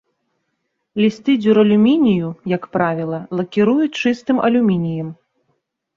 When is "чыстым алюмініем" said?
4.01-5.17